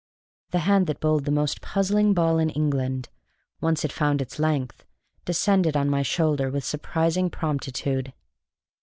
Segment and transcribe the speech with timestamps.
[0.49, 3.09] The hand that bowled the most puzzling ball in England
[3.59, 4.83] (once it found its length)
[5.25, 8.11] descended on my shoulder with surprising promptitude.